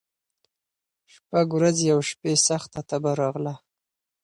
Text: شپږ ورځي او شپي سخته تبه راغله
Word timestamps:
شپږ 1.13 1.47
ورځي 1.57 1.87
او 1.95 1.99
شپي 2.09 2.33
سخته 2.47 2.79
تبه 2.89 3.11
راغله 3.21 3.55